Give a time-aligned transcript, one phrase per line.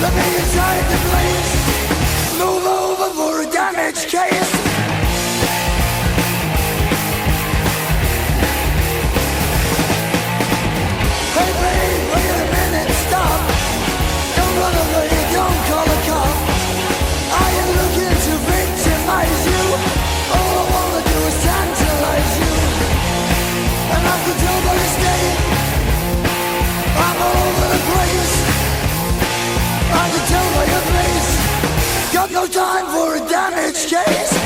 [0.00, 2.38] Let me inside the place.
[2.38, 4.37] Move over for a damage case.
[34.06, 34.37] yes.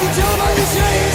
[0.00, 1.09] Wielki działaj się